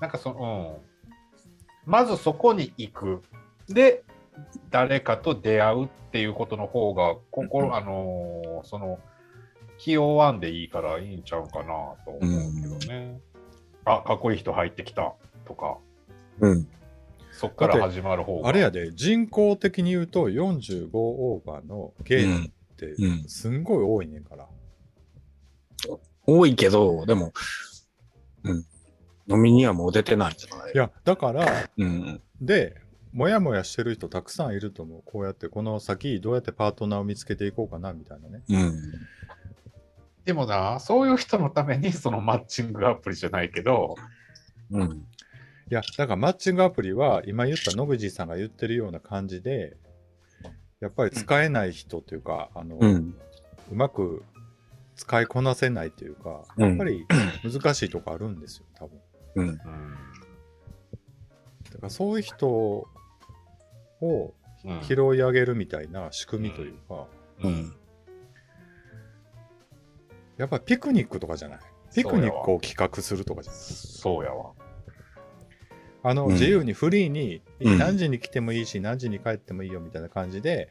[0.00, 3.22] なんかその、うん、まずそこに行く。
[3.68, 4.02] で、
[4.70, 8.98] 誰かと出会うっていうことの方が、心、うんあのーその、
[9.78, 11.64] 気負わんでいいからいいんちゃうかな
[12.04, 13.20] と思うけどね。
[13.84, 15.14] あ、かっこいい人入ってきた
[15.44, 15.78] とか、
[16.40, 16.68] うん。
[17.32, 18.48] そっから始まる方が。
[18.48, 24.46] あれやで、人口的に言うと45オーバーのゲイってうんすんごい多いねんから。
[26.26, 27.32] 多いけど、でも、
[28.44, 28.66] うん。
[29.28, 30.72] 飲みにはもう出てないんじゃない？
[30.74, 32.20] いや、だから、うん。
[32.40, 32.76] で、
[33.12, 35.02] もやもやしてる人たくさんいると思う。
[35.04, 38.42] こうやって、この先どうやってパートナーを見つけていこうかな、みたいなね。
[38.48, 38.72] うん。
[40.24, 43.96] でもな、そういう人のために そのマッチングアプリじゃないけど、
[44.70, 44.92] うん。
[44.92, 49.76] いや、だからマッチングアプリは、今言った野口さんが言ってるような感じで、
[50.80, 52.78] やっぱり使えない人というか、あの、う。
[52.80, 53.14] うん
[53.72, 54.22] まく
[54.96, 57.06] 使いこなせないというか、うんやっぱり
[57.42, 59.00] 難しいとこあるんですよ、多分。
[59.36, 59.48] うん。
[59.48, 59.58] うん
[61.72, 62.86] だからそういう人を
[64.64, 67.06] うん拾い上げるみたいな仕組みというか、
[67.42, 67.74] うん。
[70.42, 71.58] やっぱりピクニックとかじゃない？
[71.94, 73.60] ピクニックを企画するとかじゃない？
[73.62, 74.52] そうやわ。
[76.04, 80.68] あの、うん自由にフリーに、うん何時に来てもいいし、何時に帰ってもいいよみたいな感じで、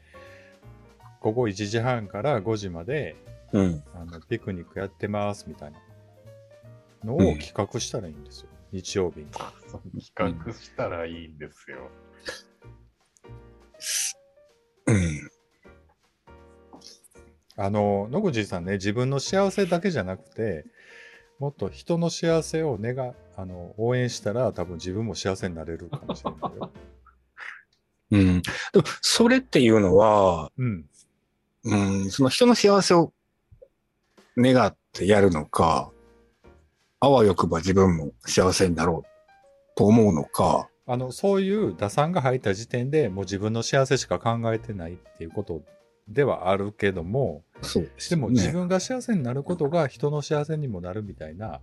[1.20, 3.16] 午後1時半から5時まで、
[3.52, 3.82] うん。
[3.94, 5.78] あのピクニックやってますみたいな
[7.04, 8.48] のをうん企画したらいいんですよ。
[8.72, 9.26] 日曜日に。
[10.14, 11.90] 企画したらいいんですよ。
[14.86, 15.30] うん。
[17.56, 20.64] あの、野口さんね、自分の幸せだけじゃなくて、
[21.38, 26.70] もっと人の幸せを願あの応援したら、多分自分も幸せになれるかもしれないよ。
[28.12, 28.42] うん。
[28.42, 30.84] でも、それっていうのは、うん。
[31.64, 33.12] うん、その人の幸せを
[34.36, 35.90] 願ってやるのか、
[37.00, 45.62] あわよくば自分も幸せになろうと思うのか、あの、そういう打算が入った時点でもう自分の幸せしか考えてないっていうこと
[46.08, 48.52] ではあるけども、そうでも自ね。
[48.52, 51.60] 分が幸せになることが人の幸せにもなるみたいな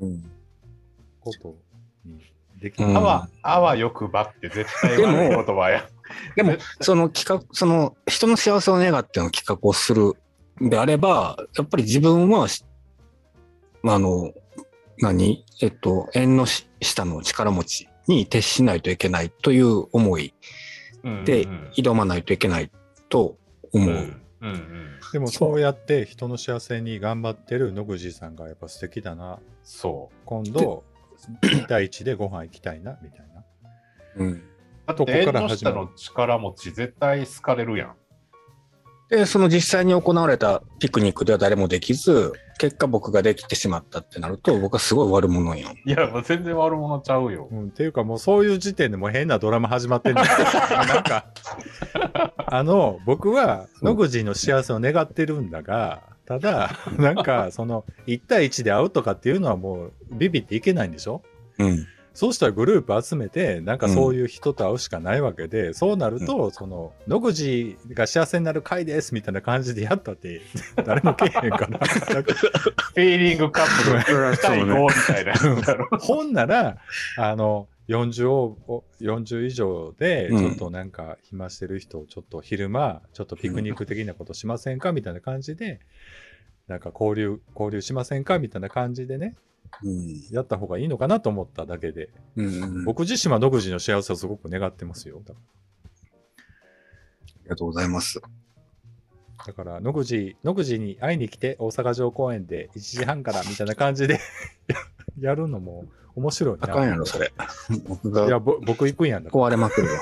[0.00, 0.30] うん
[1.20, 1.54] こと
[2.04, 2.20] に
[2.60, 2.88] できる。
[2.88, 5.88] うんあわ、あわよくばって絶対悪い言葉や。
[6.34, 10.14] でも、その企画、その人の幸せを願っての企画をする
[10.60, 12.64] であれば、やっぱり自分はし、
[13.84, 14.32] あの、
[14.98, 15.44] 何？
[15.62, 20.34] えっと、縁のし下の力持ちに徹しないといけないという思い
[21.24, 22.70] でうん挑まないといけない
[23.08, 23.36] と
[23.72, 23.88] 思う。
[23.88, 23.96] うん
[24.42, 29.40] うんうんでもそうやって人の幸せに頑張ってる野口さんがやっぱ素敵だな。
[29.62, 30.14] そう。
[30.24, 30.84] 今度、
[31.42, 33.44] 1対1でご飯行きたいな、みたいな。
[34.16, 34.42] うん
[34.94, 37.94] とこから始まるの下の力持ち絶対好かれるやん。
[39.10, 45.72] で、その実際に行われたピクニックでは誰もできず、結果僕ができてしまったってなると、僕はすごい悪者やん。
[45.72, 47.48] いや、もう全然悪者ちゃうよ。
[47.50, 50.26] うん、っていうかもうそういう時点でもう変なドラマ始まってんだよ
[50.86, 51.26] なんか、
[52.36, 61.22] あの、僕は野口の幸せを願ってるんだが、ただ、なんか、その、1対1で会うとかっていうのはもう、ビビっていけないんでしょ？
[61.58, 61.86] うん。
[62.12, 70.40] そうしたらグループ集めて、なんかそういう人と会うしかないわけで、そうなると、その、野口が幸せになる会ですみたいな感じでやったって、
[70.84, 71.78] 誰もけえへんから。
[71.78, 75.88] フィーリングカップル2対5みたいなやつだろ。
[75.98, 76.78] ほんなら、
[77.16, 80.38] あの、40を、40以上で、うん。
[80.38, 84.92] ちょっとなんか暇してる人をちょっと昼間、ちょっとピクニック的なことしませんか？
[84.92, 85.80] みたいな感じで、
[86.68, 88.38] なんか交流、交流しませんか？
[88.38, 89.34] みたいな感じでね、
[89.82, 90.22] うん。
[90.30, 92.84] やった方がいいのかなと思っただけで、うん。
[92.84, 95.22] 僕自身は野口の幸せをすごく願ってますよ。
[95.24, 95.38] だあ
[97.44, 98.20] りがとうございます。
[99.46, 104.20] だから、野口、野口に会いに来て、大阪城公園で1時半からみたいな感じで
[105.18, 106.64] やるのも面白いな。
[106.64, 107.32] あかんやろ、それ。
[107.88, 109.26] 僕いや、僕行くんやん。
[109.26, 109.98] 壊れまくるわ。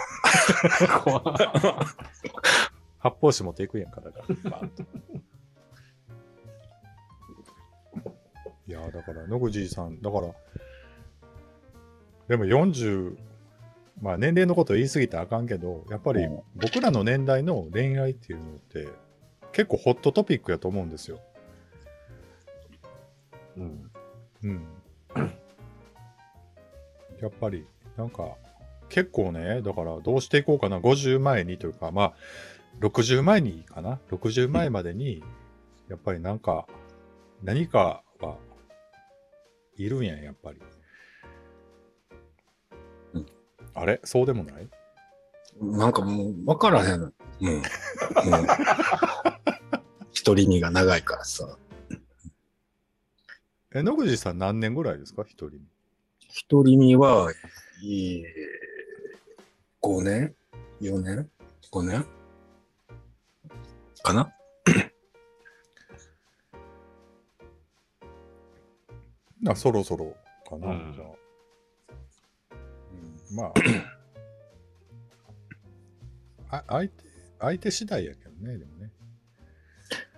[2.98, 4.68] 発泡酒持っていくやんか、だから。
[8.68, 10.34] いやーだから、野口さん、だから、
[12.28, 13.16] でも40、
[14.02, 18.88] まあ年齢のこと言い過ぎたらあかんけど、やっぱりうん僕らの年代の恋愛っていうのって、
[19.52, 21.18] 結構ホットトピックやと思うんですよ。
[23.56, 23.90] うん
[24.44, 24.66] うん。
[27.20, 28.36] やっぱり、なんか、
[28.90, 32.14] 結構ね、だからどうしていこうかな、50前にというか、まあ、
[32.80, 35.24] 60前にかな、60前までに、
[35.88, 36.66] やっぱりなんか、
[37.42, 38.36] 何かは
[39.78, 40.60] いるんやん、やっぱり。
[43.14, 43.26] うん
[43.74, 44.00] あれ？
[44.04, 44.68] そうでもない？
[45.60, 47.00] なんかもう、わからへん。
[47.00, 47.10] も
[47.40, 47.62] う、もう、
[50.12, 51.56] 一人身が長いからさ。
[53.74, 55.22] え、野口さん何年ぐらいですか？
[55.24, 55.60] 一人に。
[56.28, 57.30] 一人身は、
[57.82, 58.24] えー、
[59.82, 60.34] 5年
[60.80, 61.30] ?4 年
[61.72, 62.06] ?5 年？
[64.02, 64.32] かな？
[69.46, 70.14] あ、そろそろ
[70.48, 71.06] かな、うんじゃあ。
[73.30, 73.52] うん、まあ、
[76.50, 77.04] あ相手、
[77.40, 78.90] 相手次第やけどね、でもね。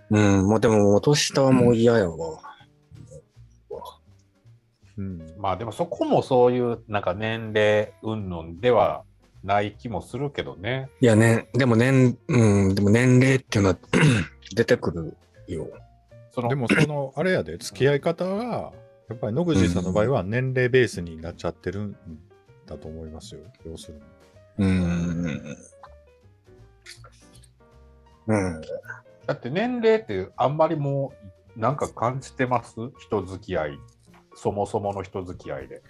[0.09, 2.39] うん、もうでも、年下はもう嫌やわ。
[4.97, 5.33] うん。
[5.37, 9.03] まあでもそこもそういうなんか年齢云々では
[9.43, 10.89] ない気もするけどね。
[10.99, 13.77] いやね、でも年、うん、でも年齢っていうのは
[14.55, 15.67] 出てくるよ。
[16.31, 18.71] そのでもその、あれやで、付き合い方が、
[19.11, 21.95] やっぱり野口さんの場合は年齢ベースになっちゃってるん
[22.65, 24.01] だと思いますよ、要する
[24.57, 24.65] に。
[24.65, 25.57] うん。
[28.27, 28.61] うん。
[29.27, 31.13] だって年齢ってあんまりも
[31.57, 32.73] うなんか感じてます？
[32.99, 33.79] 人付き合い。
[34.35, 35.81] そもそもの人付き合いで。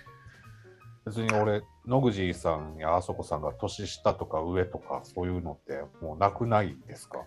[1.05, 7.19] 別に俺、野口さんやあそこさんが年下とか上とかそういうのってもうなくないですか？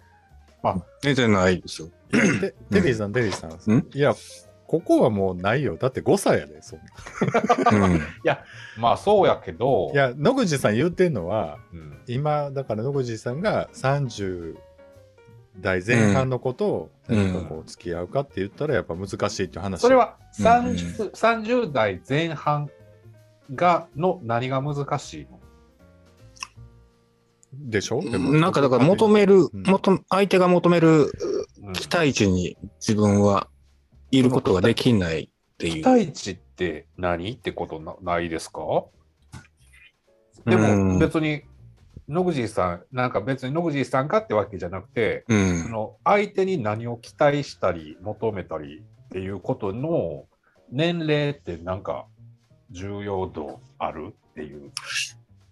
[1.02, 1.88] 出てないですよ。
[2.12, 3.50] いやテテリーさん、テリーさん。
[3.72, 3.86] ん？
[3.92, 4.14] いや、
[4.66, 5.76] ここはもうないよ。
[5.76, 7.86] だって5歳やで、そんな。
[7.86, 8.00] うん。
[8.78, 14.56] まあそうやけど、いや、野口さん言ってんのは、うん、今、だから野口さんが30
[15.60, 17.32] 代前半の子とうん。
[17.32, 19.82] 何かこう付き合うかって言ったらやっぱ難しいっていう話。
[19.82, 20.46] それはうん。
[20.46, 22.70] 30,、30代前半
[23.54, 25.38] がの何が難しいの？
[27.52, 28.00] でしょ？
[28.00, 29.62] でもなんかだから求める、うん。
[29.62, 31.12] 求相手が求める
[31.62, 31.72] うん。
[31.74, 33.48] 期待値に自分は
[34.18, 35.82] いることができないっていう。
[35.82, 38.60] 期待値って何ってことなないですか？
[40.46, 41.42] でうんも別に
[42.06, 45.70] 野口さん、なんか別に野口さんかってわけじゃなくて、うそん。
[45.70, 50.26] の相手に何を期待したり求めたりっていうことの
[50.70, 52.06] 年齢ってなんか
[52.70, 54.70] 重要度あるっていう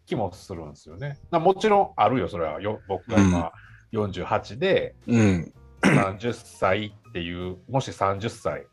[0.05, 1.19] 気もするんですよね。
[1.31, 3.53] なもちろんあるよ、それはよ僕が今
[3.93, 5.55] 48でうん。
[5.93, 8.67] 30歳っていう、もし30歳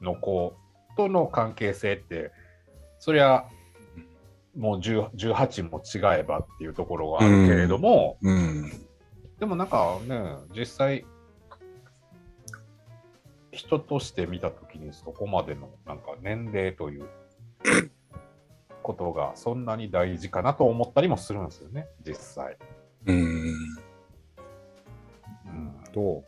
[0.00, 0.54] の子
[0.96, 2.32] との関係性って、
[2.98, 3.46] そりゃ、
[4.56, 8.72] もう10 18も違えばっていうところがあるけれども、うん。
[9.38, 11.04] でもなんかね、実際、
[13.52, 17.08] 人として見たときにそこまでのなんか年齢という
[18.82, 22.56] ことがそんなに大事かなと思ったりもするんですよね、実際。
[23.06, 23.16] うん。
[25.46, 26.24] うんどう？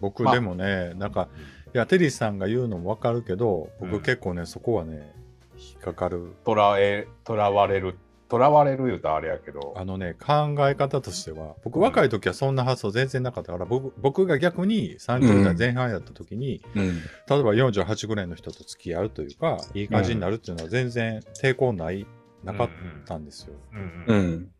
[0.00, 0.34] 僕まあ。
[0.34, 1.28] でもね、なんか、
[1.74, 4.00] いや、テリーさんが言うのもわかるけど、僕うん。
[4.00, 5.14] 結構ね、そこはね、
[5.56, 6.34] 引っかかる。
[6.44, 7.96] とらえ、とらわれる、
[8.28, 16.86] とらわれる言うとあれやけど、あのね、考え方としては、僕若い時はそんな発想全然なかったから、僕僕が逆に30代前半やった時に、うん。
[17.28, 22.06] 例えば48ぐらいの人と付き合うというか、いい感じになるっていうのは全然抵抗ない、
[22.44, 22.68] なかっ
[23.04, 23.54] たんですよ。
[23.72, 24.50] うんうん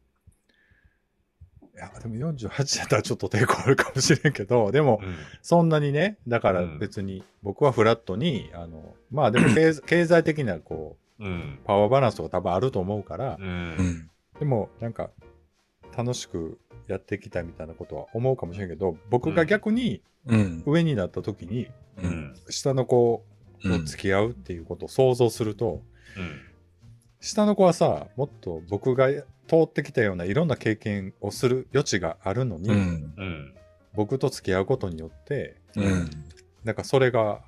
[1.81, 14.11] や、でも48やったらちょっと抵抗あるかもしれんけど、でも、うんそんなにね、だからうん別に僕はフラットに、あの、まあでも経済 経済的なこう、うんパワーバランスとか多分あると思うからう、うんん。
[14.39, 15.11] でもなんか
[15.97, 20.63] 楽しくやっていきたいみたいなことは思うかもしれんけど、僕が逆にうん。
[20.67, 21.69] 上になった時に、
[22.51, 23.25] 下の子
[23.65, 23.81] うん。
[23.81, 25.83] と付き合うっていうことを想像すると、
[26.17, 26.50] うん
[27.21, 29.25] 下の子はさ、もっと僕が通
[29.65, 33.15] ってきたようないろんな経験をする余地があるのに、うん。
[33.17, 33.55] うん
[33.93, 36.09] 僕と付き合うことによって、うん。
[36.63, 37.41] なんかそれが、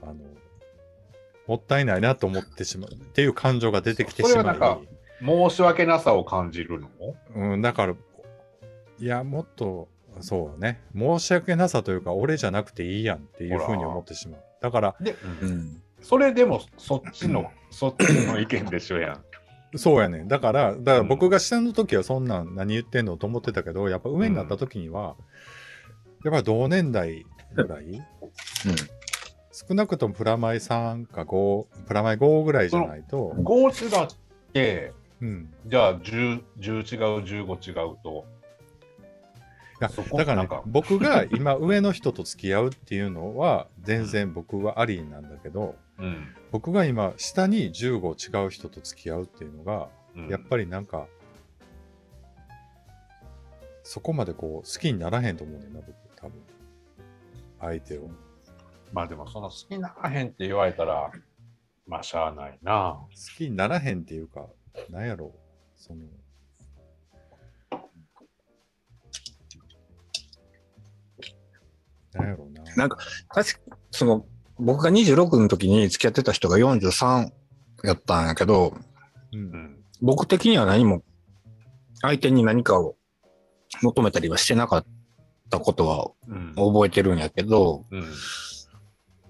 [0.00, 0.14] あの、
[1.48, 4.78] もったいないなと思ってしまうっていう感情が出てきてしまそれはなんか
[5.20, 6.86] 申し訳なさを感じるの？
[6.86, 7.94] い、うん、だから、
[9.00, 9.88] いや、もっと、
[10.20, 14.40] そうね、申し訳なさというか、俺じゃなくていいやんっていうふうに思ってしまう。
[14.60, 15.82] だから、で、うん。
[16.00, 19.24] それでもそっちの、そっちの意見でしょやん。
[19.76, 20.28] そうやねん。
[20.28, 25.16] だから、だから僕が下の時はそんなん何言ってんのと思ってたけど、やっぱ上になった時には、
[26.24, 28.00] やっぱ同年代ぐらい、
[29.50, 34.08] 少なくともプラマイ3か5、プラマイ5ぐらいじゃないと、5種だ
[34.52, 35.54] け、うん。
[35.66, 38.26] じゃあ 10, 10違う、15違うと。
[39.88, 46.34] だから、ね 僕が今上の人と付き合うっていうのは全然僕はありなんだけど、うん。
[46.50, 51.06] 僕が今下に15違う人と付き合うっていうのが、うんやっぱりなんか、
[53.82, 56.42] そこまでこう好きにならへんと思うねんな、僕、多分。
[57.58, 58.10] 相手を。
[58.92, 61.10] まあでもその好きならへんって言われたら、
[61.86, 63.00] まあしゃあないな。
[63.10, 64.46] 好きにならへんっていうか、
[64.90, 65.38] なんやろう、
[65.74, 66.02] その、
[72.14, 72.62] なんやろうな。
[72.76, 72.98] なんか、
[73.28, 74.26] 確か、その、
[74.58, 77.30] 僕が26の時に付き合ってた人が43
[77.84, 78.74] やったんやけど、
[79.32, 79.78] う、うんん。
[80.00, 81.02] 僕的には何も、
[82.00, 82.96] 相手に何かを
[83.82, 84.86] 求めたりはしてなかっ
[85.50, 86.54] たことはうん。
[86.54, 88.04] 覚えてるんやけど、うん。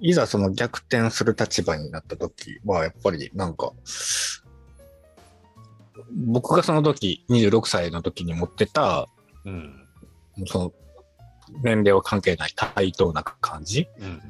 [0.01, 3.73] いざその逆転する立場になった時は、やっぱりなんか、
[6.27, 9.07] 僕がその時、26歳の時に持ってた、
[9.45, 9.89] うん。
[10.47, 10.73] その、
[11.63, 14.21] 年齢は関係ない対等な感じうん。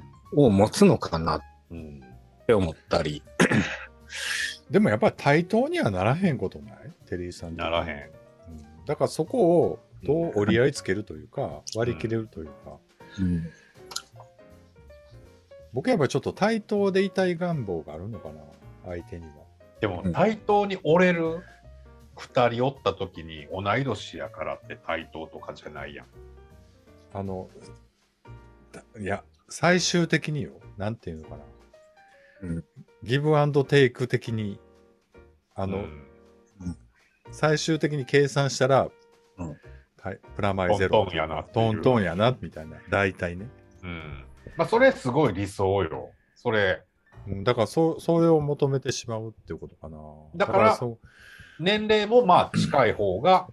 [0.45, 2.03] を持つのかなっうん。
[2.47, 3.23] て思ったり。
[4.71, 6.77] でもやっぱり対等にはならへんことない？
[7.07, 7.97] テリーさんならへん。
[7.97, 8.85] ん。
[8.87, 12.79] だからそこをどう折り合いつけるというか、割り切れるというか、
[13.21, 13.51] うん。
[15.73, 18.41] 僕やっぱりちょっと対等でいたい願望があるのかな、
[18.87, 19.33] 相手には。
[19.81, 21.41] でもうん対等に折れる
[22.17, 26.07] 二人おった時に同い年やからって対等とかじゃないやん。
[27.13, 27.49] あの、
[28.73, 31.45] だいや、最終的によ、なんていうのかな。
[32.43, 32.65] うん
[33.05, 34.61] ギブアンドテイク的に、
[35.55, 35.85] ああの、
[37.33, 38.89] 最終的に計算したら、
[39.39, 39.57] うん
[40.01, 41.05] はいプラマイゼロ。
[41.05, 42.79] トントンやなトントンやな、みたいな。
[42.91, 43.49] 大体ね。
[43.83, 44.25] うん。
[44.57, 46.11] まあそれすごい理想よ。
[46.35, 46.83] それ、
[47.29, 49.99] うんだからそ、それを求めてしまうっていうことかな。
[50.35, 51.07] だからそう
[51.61, 53.49] 年齢もまあ近い方が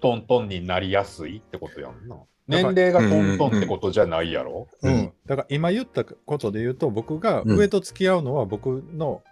[0.00, 2.16] トントンになりやすいってことやんな。
[2.48, 4.68] 年齢がトントンってことじゃないやろ？
[4.82, 5.12] ううんん。
[5.26, 9.22] だから今言ったことで言うと、僕が上と付き合うのは僕の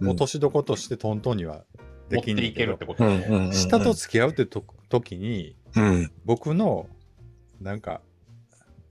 [0.00, 1.64] 落としどことしてトントンには
[2.10, 3.16] で持っていけるきんねんけどってことやろ。
[3.16, 3.52] うんうんうん。
[3.52, 6.12] 下と付き合うってと時に、うん。
[6.24, 6.86] 僕の
[7.60, 8.02] なんか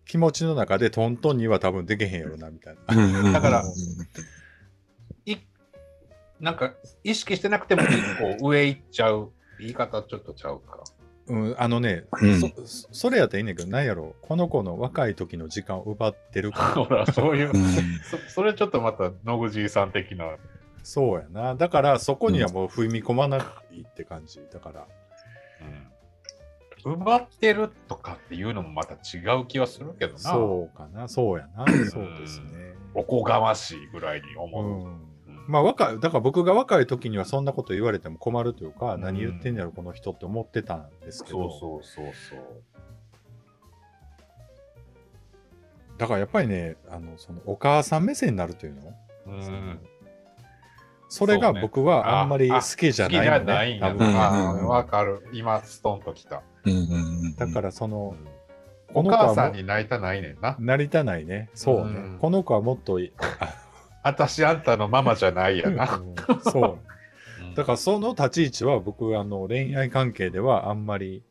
[0.07, 3.31] 気持ちの中でトントンには多分できへんやろなみたいな。
[3.31, 3.63] だから
[5.25, 5.35] い
[6.39, 6.73] なんか
[7.03, 7.89] 意識してなくても一
[8.39, 9.31] 個上行っちゃう。
[9.59, 10.83] 言い方ちょっとちゃうか。
[11.27, 17.63] うん、あのね、うんそそそれやったらいいねんけど、なんやろこの子の若い時の時間を奪ってるか ほら、そういうう、ん
[18.03, 20.35] そそれちょっとまた野口さん的な。
[20.83, 21.55] そうやな。
[21.55, 23.37] だからそこにはもう踏み込まな
[23.71, 24.39] いって感じ。
[24.53, 24.87] だから、
[26.83, 30.19] 埋まってるとかっていうのもまた違う気はするけどな。
[30.19, 31.65] そうかな、そうやな。
[31.89, 32.75] そうですね。
[32.93, 34.63] おこがましいぐらいにう思う。
[34.63, 34.85] ん。
[34.85, 35.14] うん
[35.47, 41.49] まあ若い、だから僕が若い時にはそんなこと言われても困るというか、ん何言ってんやろ、この人って思ってたんですけど。
[41.51, 42.39] そうそうそうそう。
[45.97, 48.93] だからやっぱりね、あの、そのお母さん目線になるというの？
[49.27, 49.79] うん。
[51.07, 53.53] それが僕はあんまり好きじゃ好きじゃないのね。
[53.53, 54.29] ないんや多分な。
[54.31, 55.27] うんあわかる。
[55.31, 56.41] 今、ストンときた。
[56.65, 57.35] うんうんうん。
[57.35, 58.15] だからその、
[58.93, 60.55] お母さんになりたないねんな。
[60.59, 61.49] なりたないね。
[61.53, 61.99] そうね。
[61.99, 63.11] うんこの子はもっといい。
[64.05, 65.97] 私あんたのママじゃないやな。
[65.97, 67.55] うんそう。
[67.55, 71.23] だからその立ち位置は僕、あの、恋愛関係ではあんまり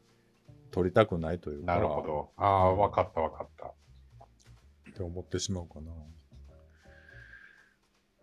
[0.72, 1.74] 取りたくないというか。
[1.74, 2.30] なるほど。
[2.36, 3.66] ああ、わかったわかった。
[3.68, 5.92] って思ってしまうかな。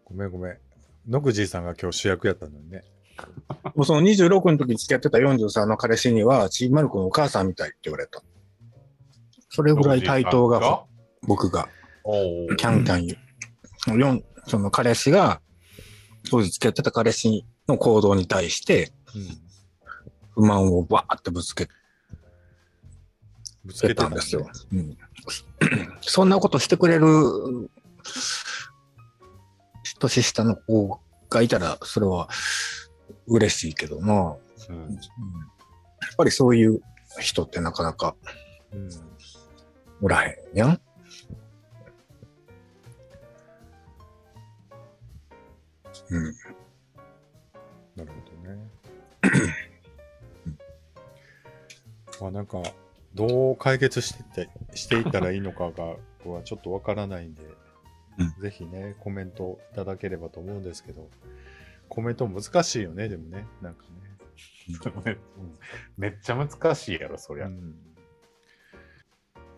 [0.04, 0.58] ごめんごめん。
[1.08, 2.84] 野口さんが今日主役やったのにね。
[3.74, 8.22] もうその26の時に付き合ってた43の彼氏には、ちびまる子のお母さんみたいって言われた。
[9.48, 10.84] それぐらい対等が、
[11.22, 11.70] 僕が、
[12.58, 13.16] キャンキャン言
[14.18, 14.24] う。
[14.46, 15.42] 四その彼氏が、
[16.30, 18.92] 当時付き合ってた彼氏の行動に対して、
[20.34, 21.68] 不満をバーってぶつけ
[23.66, 24.50] ぶつけてたんですよ。
[24.74, 24.98] うん、
[26.02, 27.06] そんなことしてくれる
[30.00, 32.30] 年下の子がいたら、それは
[33.28, 34.36] 嬉しいけどな。
[34.70, 35.00] うんうん
[36.02, 36.82] やっぱりそういう
[37.20, 38.16] 人ってなかなか
[38.74, 38.90] うん
[40.02, 40.82] おらへんやん。
[46.12, 46.24] うん。
[47.96, 48.06] なるほ
[48.44, 48.60] どね。
[52.22, 52.62] まあなんか、
[53.16, 57.42] どう解決していってしていったらいいのかが、僕はちょっとわからないんで、
[58.20, 61.10] うんぜひね、コメントいただければと思うんですけど、
[61.90, 63.84] コメント難しいよね、でもね、なんか
[65.06, 65.18] ね。
[65.98, 67.48] めっちゃ難しいやろ、そりゃ。
[67.48, 67.76] うん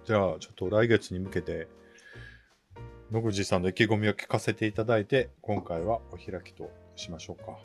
[0.05, 1.69] じゃあ、ちょっと来月に向けて、
[3.13, 7.59] 野口さんの意気込みを聞かせていただいて、今回はお開きとしましょうか。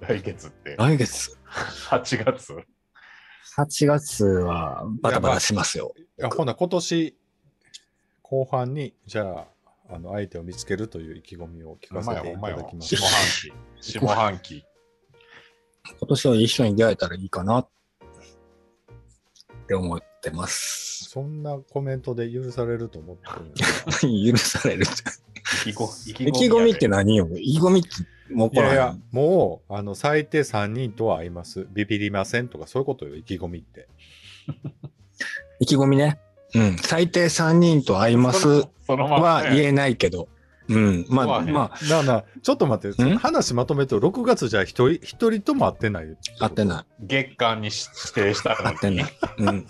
[0.00, 0.74] 来月って。
[0.76, 2.56] 来月、8月
[3.56, 5.94] ？8月はバタバタしますよ。
[5.96, 7.16] いやほな、今年
[8.22, 9.46] 後半に、じゃ
[9.88, 12.96] あ、あの、相手を見つけるという意気込みを聞かせていただきます。
[12.96, 13.14] 下半
[13.80, 13.92] 期。
[13.92, 14.64] 下半期。
[16.00, 17.68] 今年は一緒に出会えたらいいかなっ
[19.68, 21.04] て思ってます。
[21.08, 24.92] そんなコメントで許されると思ってる 許されるって。
[25.68, 27.28] 意気込意気込みって何よ？
[27.36, 27.88] 意気込みって
[28.30, 31.66] もういやいや、もう、あの、最低3人とは会います。
[31.72, 33.88] ビビりませんとか、そういうことよ、意気込みって。
[35.60, 36.18] 意気込みね。
[36.54, 36.76] うん。
[36.78, 39.48] 最低3人と会いますそのままね。
[39.48, 40.28] は言えないけど。
[40.68, 41.06] うん。
[41.08, 43.18] まあ、まなあなあ、ちょっと待って、ん？
[43.18, 46.16] 話まとめると、6月じゃあ一人、一人とも会ってない。
[46.40, 46.84] あ、会ってない。
[47.06, 47.76] 月間に指
[48.14, 48.56] 定した。
[48.56, 49.06] 会ってない。
[49.38, 49.66] うん。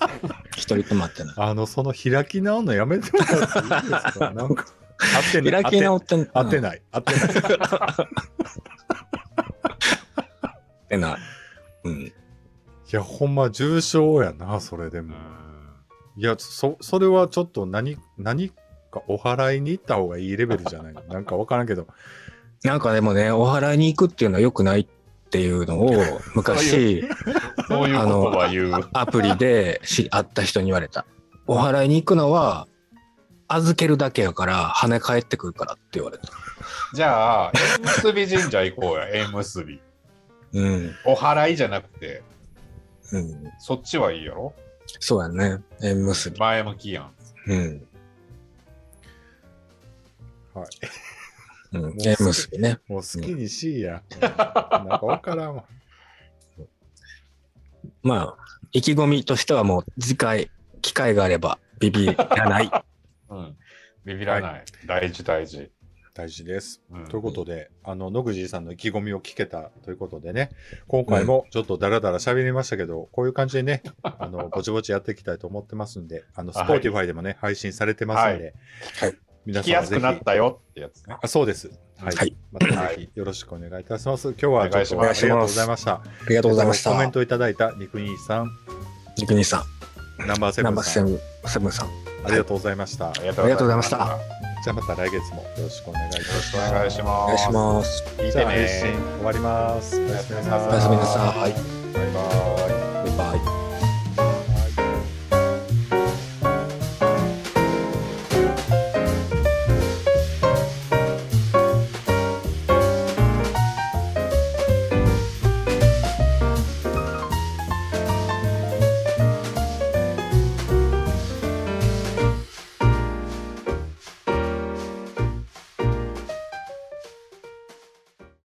[0.56, 1.34] 一人とも会ってない。
[1.36, 3.48] あの、その開き直るのやめてもらっていいで
[4.10, 4.30] すか？
[4.30, 4.64] なんか、
[4.98, 5.62] 会ってない。
[5.62, 6.26] 開き直ってんい。
[6.26, 6.82] 会ってない。
[6.92, 7.28] 会ってない。
[7.28, 7.36] 会
[7.94, 8.06] っ
[10.88, 11.18] てない。
[11.84, 12.00] うん。
[12.02, 12.12] い
[12.90, 15.14] や、ほんま重症やな、それでも。
[15.14, 15.38] うん
[16.20, 18.50] いや、そ、それはちょっと何、何
[18.98, 20.94] かお祓いに行った方がいいレベルじゃない？
[21.08, 21.86] なんかわからんけど。
[22.64, 24.86] なんかでもね、お祓いに行くっていうのは良くないっ
[25.30, 25.92] ていうのを
[26.34, 27.02] 昔、
[27.68, 28.88] そういうことは言う。
[28.92, 31.06] アプリでし会った人に言われた。
[31.46, 32.66] お祓いに行くのは、
[33.50, 36.24] 預けるだけやから、跳ね返ってくるからって言われた。
[36.94, 39.80] じゃあ、縁結び神社行こうや、 縁結び。
[40.52, 40.94] うん。
[41.04, 42.22] お祓いじゃなくて、
[43.12, 43.44] うん。
[43.58, 44.52] そっちはいいやろ？
[45.00, 45.62] そうやね。
[45.82, 46.38] 縁結び。
[46.38, 47.10] 前向きやん。
[47.46, 47.86] うん。
[50.60, 50.68] はい。
[51.72, 51.96] うん。
[52.00, 52.78] 縁結びね。
[52.88, 54.02] もう好きにしいや。
[54.20, 54.30] なん
[54.88, 55.64] かわからんわ。
[58.02, 60.50] まあ、意気込みとしてはもう次回、
[60.82, 62.70] 機会があればビビらない。
[63.28, 63.56] うん。
[64.04, 64.64] ビビらない。
[64.86, 65.70] 大事大事。
[66.14, 66.82] 大事です。
[66.90, 70.50] うんということで、あの、野口さんの意気込みを聞けたということでね、
[70.88, 81.16] 今回もちょっとダラダラ喋りましたけど、こういう感じでね、あの、ぼちぼちやっていきたいと思ってますんで、あの、 Spotify でもね、配信されてますんで、はい聞きやす皆さんぜひくなったよってやつね。
[81.22, 81.70] あそうです。
[81.96, 82.14] はい。
[82.14, 84.28] はいまたぜひよろしくお願いいたします。
[84.32, 85.92] 今日はちょっとお願いしますありがとうございました。
[85.94, 86.90] ありがとうございました。
[86.90, 88.50] コメントいただいた肉兄さん、
[89.16, 89.64] 肉兄さ
[90.18, 91.88] ナンバーセん、ナンバーブンさん、セブンセブンさん。
[92.26, 93.08] ありがとうございました。
[93.08, 94.04] ありがありがとうございましたよ
[94.64, 96.36] じゃあまた来月もよろしくお願いいたします。
[96.36, 97.08] ろしくお願いします。
[97.08, 98.04] お願いします。
[98.04, 99.98] 聞いてじゃあ配ね信終わります。
[99.98, 100.68] おやすみなさい。
[100.68, 101.34] おやすみなさい。
[101.40, 101.52] バイ
[102.68, 102.77] バイ。